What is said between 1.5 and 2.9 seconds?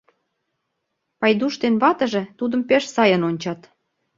ден ватыже тудым пеш